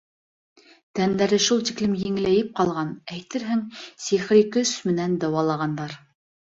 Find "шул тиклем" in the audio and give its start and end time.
1.49-1.93